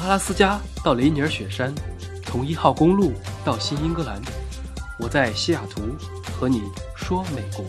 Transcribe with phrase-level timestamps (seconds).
[0.00, 1.74] 阿拉斯加到雷尼尔雪山，
[2.24, 3.12] 从一号公路
[3.44, 4.18] 到新英格兰，
[4.98, 5.82] 我在西雅图
[6.32, 6.62] 和你
[6.96, 7.62] 说美国。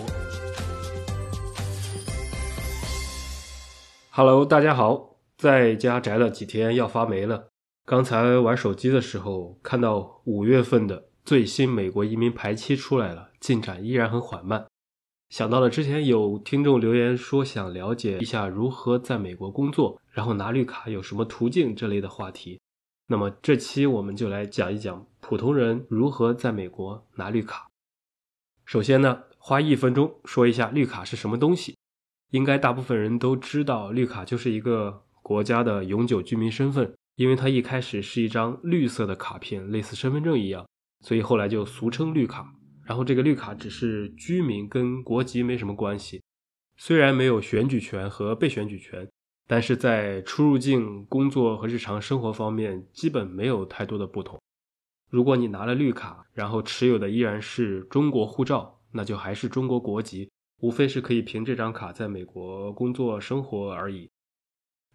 [4.12, 7.50] Hello，大家好，在家宅了几天要发霉了。
[7.86, 14.66] 刚才玩手机的时候看到五月份的最新美国移民排期出来了，进展依然很缓慢。
[15.32, 22.60] 想到了之前有听众留言说想了解一下如何在美国工作，然后拿绿卡有什么途径这类的话题，
[23.08, 27.70] 那么这期我们就来讲一讲普通人如何在美国拿绿卡。
[28.66, 31.78] 首先呢，花一分钟说一下绿卡是什么东西。
[32.32, 40.68] 应该大部分人都知道，绿卡就是一个国家的永久居民身份，因为它一开始是一张绿色的卡片，类似身份证一样，
[41.00, 42.54] 所以后来就俗称绿卡。
[42.84, 46.22] 然后这个绿卡只是居民，跟国籍没什么关系。
[46.78, 49.08] 虽然没有选举权和被选举权，
[49.48, 54.42] 但是在出入境、工作和日常生活方面基本没有太多的不同。
[55.10, 64.10] 如果你拿了绿卡，然后持有的依然是中国护照，那就还是中国国籍，无非是可以凭这张卡在美国工作生活而已。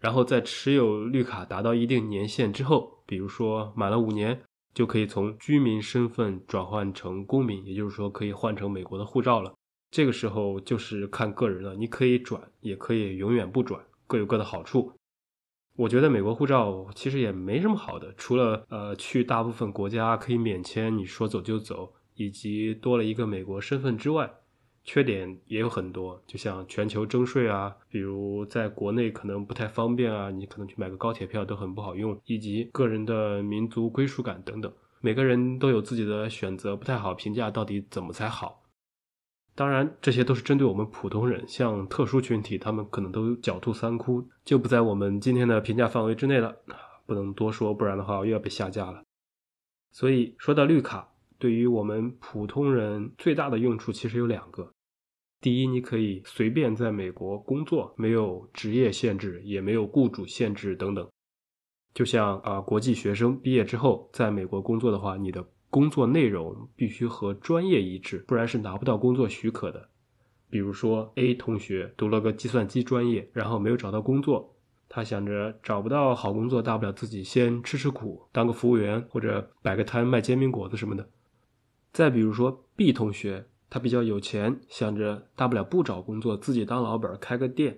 [0.01, 4.41] 然后在持有绿卡达到一定年限之后，比如说满了五年。
[4.77, 9.51] 就可以从居民身份转换成公民，也就是说可以换成美国的护照了。
[9.89, 14.93] 这个时候就是看个人了，你可以转，也可以永远不转，各有各的好处。
[15.77, 24.31] 我觉得美国护照其实也没什么好的，除了呃去大部分国家可以免签，你说走就走，以及多了一个美国身份之外，
[24.87, 34.71] 缺点也有很多，就像全球征税啊，比如在国内可能不太方便啊，你可能去买个高铁票都很不好用，以及个人的民族归属感等等，
[35.01, 38.63] 每个人都有自己的选择，不太好评价到底怎么才好。
[39.53, 46.55] 当然，这些都是针对我们普通人，像特殊群体，他们可能都狡兔三窟，就不在我们今天的评价范围之内了，
[47.05, 49.03] 不能多说，不然的话又要被下架了。
[49.91, 54.71] 所以说到绿卡，对于我们普通人最大的用处其实有两个。
[55.47, 61.07] 第一，你可以随便在美国工作，没有职业限制，也没有雇主限制等等。
[61.93, 69.87] 就像啊，国际学生毕业之后在美国工作的话，你的工作内容必须和专业一致，不然是拿不到工作许可的。
[70.49, 74.53] 比如说，A 同学读了个计算机专业，然后没有找到工作，
[74.89, 81.09] 他想着找不到好工作，大不了自己先吃吃苦，当个服务员或者摆个摊卖煎饼果子什么的。
[81.93, 83.47] 再比如说 B 同学。
[83.69, 87.77] 他比较有钱，想着大不了不找工作，自己当老板开个店。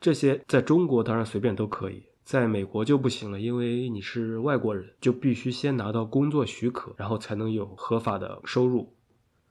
[0.00, 8.94] 这些在中国当然随便都可以，在美国就不行了，因为你是外国人，就必须先拿到工作许可，然后才能有合法的收入。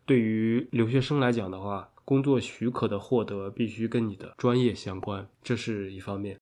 [0.06, 6.40] 对于留学生来讲的话，工作许可的获得必须跟你的专业相关，这是一方面。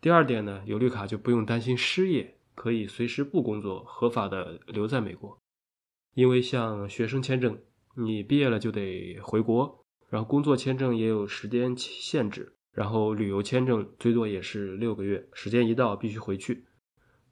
[0.00, 5.36] 第二点呢，有绿卡就不用担心失业，可以随时不工作，合法的留在美国。
[6.14, 7.58] 因为像学生签证。
[7.96, 16.64] 你毕业了就得回国，然后工作签证也有时间限制，然后旅游签证最多也是六个月，时间一到必须回去。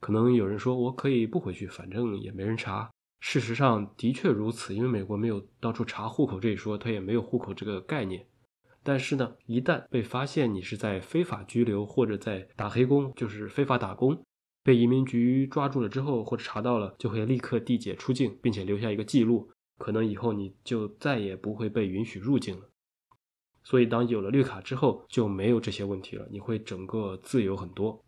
[0.01, 2.91] 可能有人说我可以不回去，反正也没人查。
[3.21, 8.27] 事实上的确如此，因为美国没有到处查户口这一说，它也没有户口这个概念。
[8.83, 14.23] 但是呢，一旦被发现你是在非法居留或者在打黑工，就是非法打工，
[14.63, 19.51] 被移民局抓住了之后或者查到了，就会立刻递解出境，并且留下一个记录。
[19.79, 22.69] 可能以后你就再也不会被允许入境了，
[23.63, 28.03] 所以当有了绿卡之后就没有这些问题了，你会整个自由很多。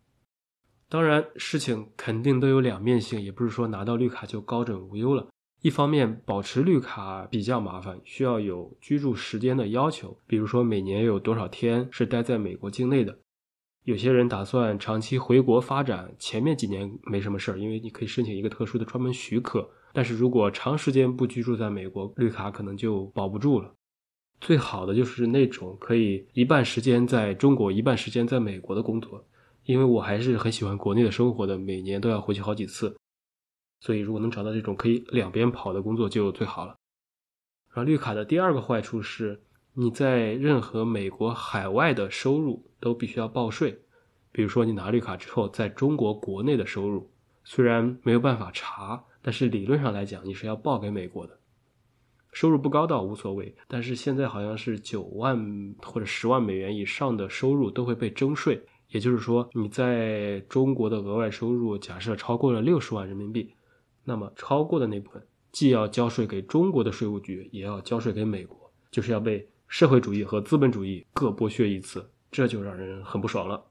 [0.89, 5.29] 当然，事情肯定都有两面性，也不是说拿到绿卡就高枕无忧了。
[5.61, 13.19] 一方面，保持绿卡比较麻烦，需要有居住时间的要求，比如说每年有多少天是待在美国境内的。
[13.83, 19.71] 有些人打算长期回国发展，前面几年没什么事儿，因为你可以申请一个特殊的专门许可。
[19.99, 23.75] 但是如果长时间不居住在美国，绿卡可能就保不住了。
[24.41, 29.27] 最好的就是那种可以一半时间在中国，一半时间在美国的工作，
[29.65, 32.97] 因为我还是很喜欢国内的生活的，每年都要回去好几次。
[33.81, 36.77] 所以如果能找到这种可以两边跑的工作就最好了。
[37.75, 39.43] 然后绿卡的第二个坏处是，
[39.75, 43.77] 你在任何美国海外的收入都必须要报税。
[44.31, 47.11] 比如说你拿绿卡之后，在中国国内的收入，
[47.43, 49.03] 虽然没有办法查。
[49.23, 51.39] 但是理论上来讲，你是要报给美国的，
[52.33, 53.55] 收入不高倒无所谓。
[53.67, 63.53] 但是现在好像是九万或者十万美元以上的收入都会被征税，也就是说，你在中国的额外收入假设超过了六十万人民币，
[64.05, 73.63] 那么超过的那部分既要交税给中国的税务局，也要交税给美国，就是要被社会主义和资本主义各剥削一次，这就让人很不爽了。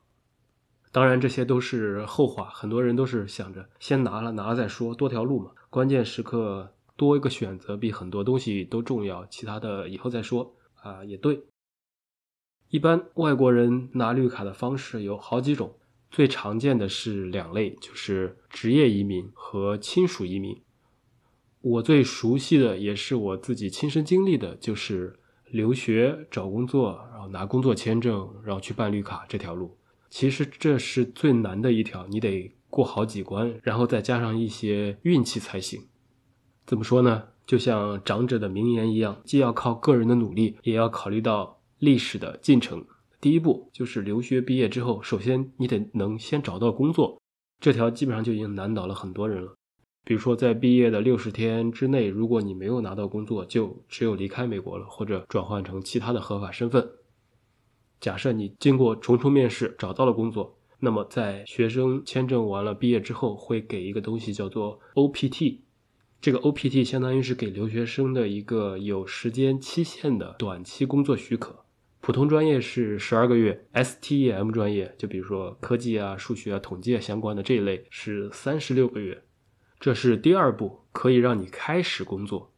[0.92, 5.52] 当然，这些都是后话，很多人都是想着先拿了，拿了再说，多条路嘛。
[5.70, 11.44] 关键时刻多一个选择比很多东西都重要，其他的以后再说啊，也对。
[12.70, 15.76] 一般外国人拿绿卡的方式有好几种，
[16.10, 20.62] 最常见的是两类，就是职业移民和亲属移民。
[21.62, 25.20] 我最熟悉的也是我自己亲身经历的，就是
[25.52, 29.78] 留学、找工作，然后拿工作签证，然后去办绿卡这条路。
[30.10, 35.82] 其实这是最难的一条，你得过好几关，然后再加上一些运气才行。
[36.66, 37.24] 怎么说呢？
[37.46, 41.56] 就像长者的名言一样，既要靠个人的努力，也要考虑到。
[41.80, 42.84] 历史的进程，
[43.22, 47.22] 第一步就是留学毕业之后，首先你得能先找到工作，
[47.60, 49.54] 这条基本上就已经难倒了很多人了。
[50.04, 56.90] 比如说，在毕业的六十天之内，如果你没有拿到工作，就只有离开美国了，或者转换成其他的合法身份。
[58.00, 65.60] 假设你经过重重面试找到了工作，那么在学生签证完了毕业之后，会给一个东西叫做 OPT。
[66.20, 71.64] 这个 OPT 相当于是给留学生的一个有时间期限的短期工作许可。
[72.00, 79.24] 普通专业是十二个月，STEM 专业就比如说科技啊、数学啊、统计啊相关的这一类是三十六个月。
[79.80, 82.52] 这是第二步，可以让你开始工作。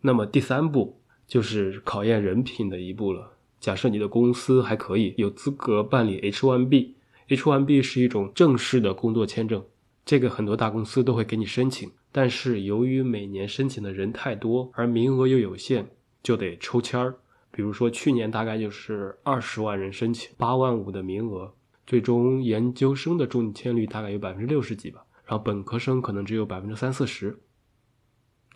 [0.00, 3.35] 那么第三步就是考验人品的一步了。
[3.66, 6.90] 假设你的公司还可以，有资格办理 H1B。
[7.26, 9.60] H1B 是一种正式的工作签证，
[10.04, 11.90] 这个很多大公司都会给你申请。
[12.12, 15.84] 但是由于每年申请的人太多，而名额又有限，
[16.22, 17.16] 就得抽签儿。
[17.50, 21.52] 比如说，去年大概就是二十万人申请，八万五的名额，
[21.88, 27.36] 最终研究生的中签率大概有百分之六十几吧，然后本科生可能只有百分之三四十。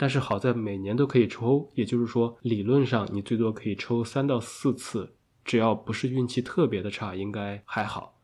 [0.00, 5.12] 但是好在每年都可以抽，也就是说，理论上你最多可以抽三到四次，
[5.44, 8.18] 只要不是运气特别的差，应该还好。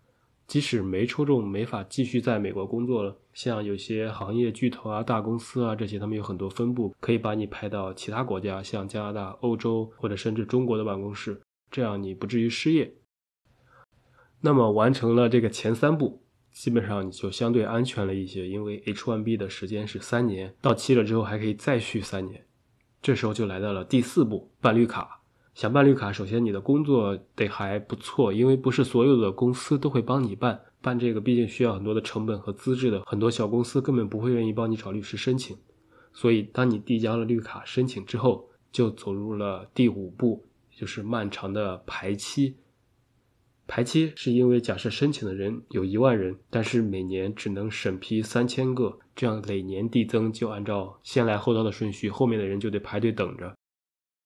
[0.46, 11.38] 即使没抽中，没法继续在美国工作了，像有些行业巨头啊、大公司啊这些，他们有很多分部，可以把你派到其他国家，像加拿大、欧洲或者甚至中国的办公室，
[11.70, 12.90] 这样你不至于失业。
[14.40, 16.22] 那么完成了这个前三步，
[16.56, 22.47] 基本上你就相对安全了一些，因为 H1B 的时间是三年，到期了之后还可以再续三年。
[23.03, 25.20] 这时候就来到了第四步，办绿卡。
[25.55, 30.58] 想办绿卡，首先你的工作得还不错，因为不是所有的公司都会帮你办。
[30.81, 35.55] 办这个毕竟需要很多的成本和资质的，很多小公司根本不会愿意帮你找律师申请。
[36.14, 40.43] 所以，当你递交了绿卡申请之后，就走入了第五步，
[40.75, 42.56] 就是漫长的排期。
[43.69, 53.57] 排期是因为假设申请的人有一万人，但是每年只能审批三千个，这样累年递增，就按照先来后到的顺序，后面的人就得排队等着。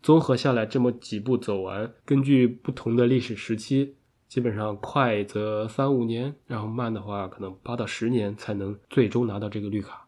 [0.02, 3.96] 综合下来，这么几步走完，根据不同的历史时期，
[4.28, 10.06] 基本上快则三五年，然后慢的话可能八到十年才能最终拿到这个绿卡。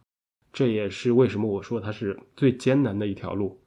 [0.52, 3.62] 这也是为什么我说它是最艰难的一条路。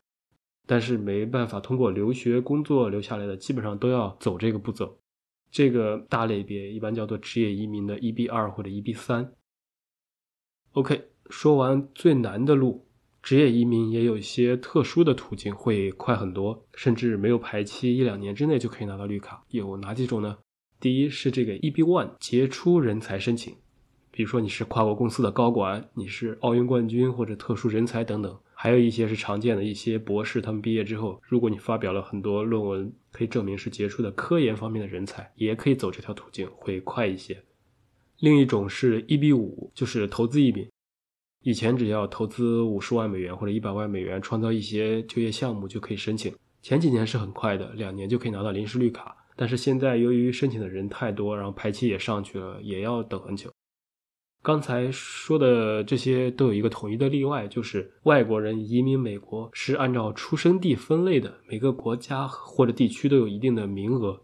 [0.68, 4.98] 但是没办法，通过留学、工作留下来的，基本上都要走这个步骤。
[5.56, 9.32] 这个大类别一般叫做职业移民的 EB 二或者 EB 三。
[10.74, 12.86] OK，说完最难的路。
[13.24, 19.46] 职业移民也有一些特殊的途径，会快很多，甚至没有排期，一两年之内就可以拿到绿卡。
[19.48, 20.40] 有哪几种呢？
[20.78, 23.56] 第一是这个 EB One 杰出人才申请，
[24.12, 28.38] 比如说你是跨国公司的高管，你是奥运冠军或者特殊人才等等。
[28.58, 37.44] 还有一些是常见的一些博士，他们毕业之后，如果你发表了很多论文，可以证明是杰出的科研方面的人才，也可以走这条途径，会快一些。
[38.20, 40.68] 另一种是 EB 五，就是投资移民。
[41.44, 46.34] 以前只要投资五十万美元或者一百万美元，创造一些就业项目就可以申请。
[46.62, 49.16] 前几年是很快的，两年就可以拿到临时绿卡。
[49.36, 53.52] 但是现在由于申请的人太多，然后排期也上去了，也要等很久。
[54.46, 64.22] 刚才说的这些都有一个统一的例外，就是外国人移民美国是按照出生地分类的，每个国家或者地区都有一定的名额。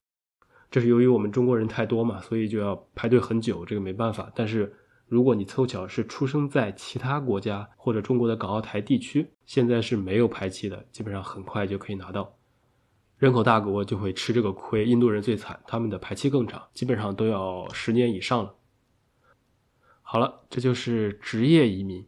[0.69, 4.31] 这是由于我们中国人太多嘛，所以就要排队很久，这个没办法。
[4.35, 4.71] 但是。
[5.07, 12.33] 如果你凑巧是出生在其他国家或者中国的港澳台地区，现在是没有排期的，基本上很快就可以拿到。
[13.17, 18.55] 人口大国就会吃这个亏，印度人最惨，他们的排期更长，基本上都要十年以上了。
[20.11, 22.05] 好了，这就是职业移民。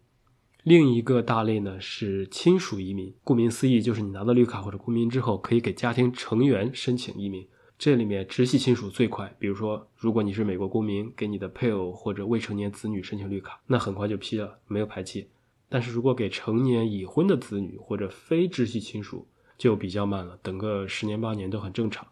[0.64, 7.48] 另一个大类呢是亲属移民，顾名思义，就是你拿到绿卡或者公民之后，可以给家庭成员申请移民。
[7.80, 15.30] 这里面直系亲属最快，比如说，如果你是美国公民，给你的配偶或者未成年子女申请绿卡，那很快就批了，没有排期。
[15.70, 19.26] 但是如果给成年已婚的子女或者非直系亲属，
[19.58, 22.06] 就比较慢了，等个十年八年都很正常。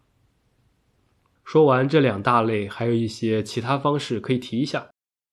[1.44, 4.88] 说完这两大类，还有一些其他方式可以提一下。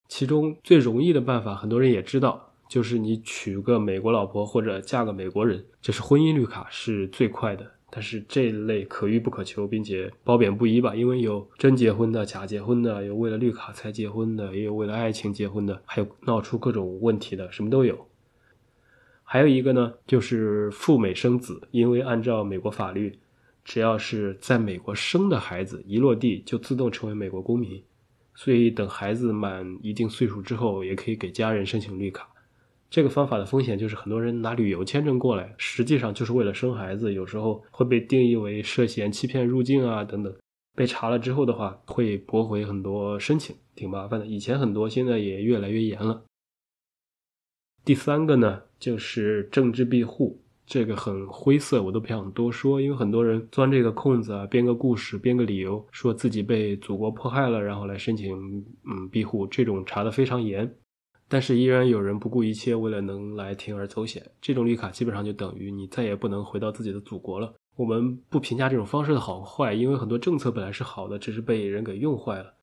[0.10, 7.72] 其中最容易的办法，很多人也知道，就是你娶个美国老婆或者嫁个美国人，这是婚姻绿卡是最快的。
[7.92, 18.08] 但是这类可遇不可求，并且褒贬不一吧，因为有真结婚的、假结婚的，有为了绿卡才结婚的，也有为了爱情结婚的，还有闹出各种问题的，什么都有。
[19.24, 23.18] 还有一个呢，就是赴美生子，因为按照美国法律，
[23.64, 27.82] 只要是在美国生的孩子，一落地就自动成为美国公民。
[28.42, 32.26] 所以，等孩子满一定岁数之后，也可以给家人申请绿卡。
[32.90, 40.34] 这个方法的风险就是，很多人拿旅游签证过来，实际上就是为了生孩子，有时候会被定义为涉嫌欺骗入境啊等等。
[40.74, 44.26] 被查了之后的话，会驳回很多申请，挺麻烦的。
[44.26, 46.24] 以前很多，现在也越来越严了。
[47.84, 50.42] 第三个呢，就是政治庇护。
[50.70, 60.72] 这个很灰色，我都不想多说，因为很多人钻这个空子啊，编个故事，编个理由，说自己被祖国迫害了，然后来申请嗯庇护，这种查的非常严，
[61.28, 67.52] 但是依然有人不顾一切，为了能来铤而走险，这种绿卡基本上就等于你再也不能回到自己的祖国了。
[67.76, 72.54] 我们不评价这种方式的好坏，因为很多政策本来是好的，只是被人给用坏了。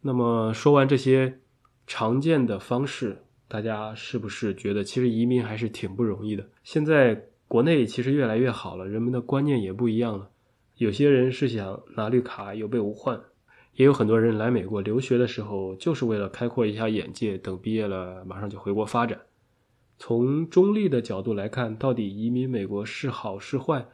[0.00, 1.40] 那么说完这些
[1.88, 3.24] 常见的方式。
[3.48, 6.46] 大家是不是觉得其实移民还是挺不容易的？
[6.62, 10.28] 现在国内其实越来越好了，人们的观念也不一样了。
[10.76, 13.18] 有些人是想拿绿卡有备无患，
[13.74, 19.18] 也有很多人来美国留学的时候就是为了开阔一下眼界，等毕业了马上就回国发展。
[19.96, 23.86] 从中立的角度来看，到底移民美国是好是坏，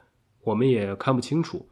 [0.42, 1.68] 我们也看不清楚。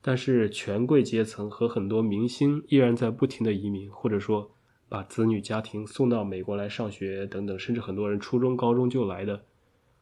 [0.00, 4.50] 但是权贵阶层和很多明星依然在不停的移民，或者说。
[4.88, 9.44] 把子女家庭送到美国来上学等等，甚至很多人初中、高中就来的，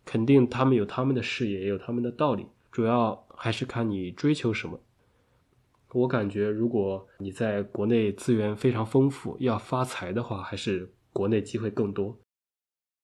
[0.04, 2.46] 肯定他们有他们的事业，也有他们的道理。
[2.70, 4.78] 主要还是看你追求什么。
[5.92, 12.18] 我感觉，如果你在国内资源非常丰富，要发财的话，还是国内机会更多。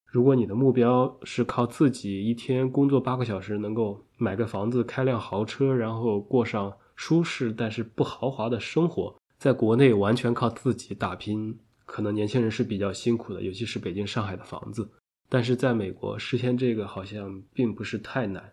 [0.05, 11.57] 如果你的目标是靠自己一天工作八个小时，能够买个房子、开辆豪车，然后过上舒适但是不豪华的生活，在国内完全靠自己打拼。
[11.91, 14.89] 可能年轻人是比较辛苦的，尤其是北京、上海的房子。
[15.29, 18.53] 但是在美国实现这个好像并不是太难。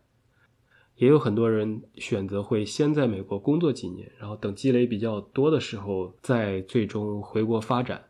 [0.96, 8.04] 也有很多人选择会先在美国工作几年，然后等积累比较多的时候再最终回国发展。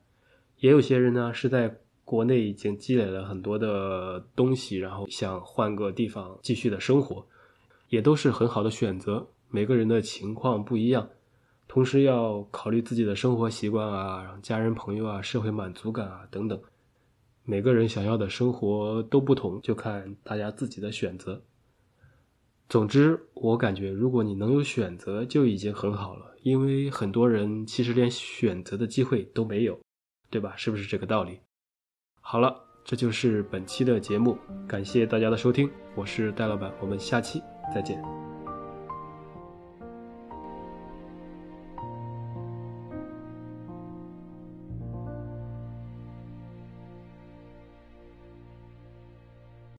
[0.59, 7.27] 也有些人呢是在国内已经积累了很多的东西，然后想换个地方继续的生活，
[7.89, 9.27] 也都是很好的选择。
[9.49, 11.09] 每个人的情况不一样。
[11.67, 16.59] 同时要考虑自己的生活习惯啊，家人朋友啊，社会满足感啊等等。
[17.43, 21.41] 每个人想要的生活都不同，就看大家自己的选择。
[22.69, 26.25] 总之，我感觉如果你能有选择，就已经很好了。
[26.43, 29.79] 因为很多人其实连选择的机会都没有，
[30.29, 30.53] 对吧？
[30.55, 31.39] 是不是这个道理？
[32.21, 37.41] 好了，这就是本期的节目，感谢大家的收听，我是戴老板，我们下期
[37.73, 38.36] 再见。